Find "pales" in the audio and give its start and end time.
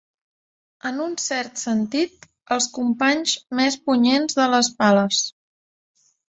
4.81-5.23